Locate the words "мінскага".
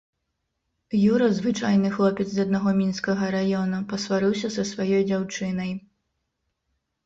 2.81-3.31